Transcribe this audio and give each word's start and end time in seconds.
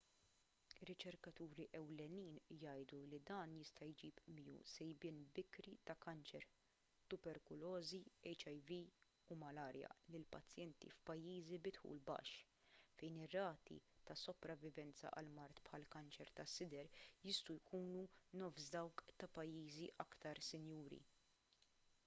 riċerkaturi 0.89 1.65
ewlenin 1.79 2.29
jgħidu 2.53 3.01
li 3.09 3.17
dan 3.29 3.51
jista' 3.57 3.87
jġib 3.89 4.21
miegħu 4.37 4.53
sejbien 4.69 5.19
bikri 5.35 5.73
ta' 5.89 5.95
kanċer 6.05 6.47
tuberkulożi 7.13 7.99
hiv 8.31 8.73
u 9.35 9.37
malarja 9.43 9.91
lil 10.15 10.25
pazjenti 10.35 10.91
f'pajjiżi 10.95 11.59
bi 11.67 11.73
dħul 11.77 12.01
baxx 12.07 12.99
fejn 13.01 13.21
ir-rati 13.27 13.79
ta' 14.09 14.17
sopravivenza 14.23 15.11
għal 15.21 15.31
mard 15.39 15.63
bħall-kanċer 15.69 16.35
tas-sider 16.41 16.89
jistgħu 17.29 17.59
jkunu 17.61 18.09
nofs 18.43 18.73
dawk 18.77 19.05
ta' 19.19 19.29
pajjiżi 19.39 19.91
aktar 20.07 20.43
sinjuri 20.49 21.03